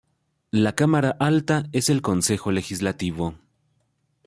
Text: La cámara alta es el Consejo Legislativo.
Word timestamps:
La 0.49 0.73
cámara 0.73 1.15
alta 1.19 1.65
es 1.73 1.87
el 1.87 2.01
Consejo 2.01 2.51
Legislativo. 2.51 3.35